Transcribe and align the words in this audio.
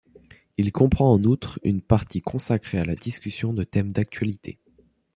Il 0.57 0.71
comprend 0.71 1.13
en 1.13 1.21
outre 1.25 1.59
une 1.63 1.79
partie 1.83 2.23
consacrée 2.23 2.79
à 2.79 2.85
la 2.85 2.95
discussion 2.95 3.53
de 3.53 3.63
thèmes 3.63 3.91
d’actualité. 3.91 4.57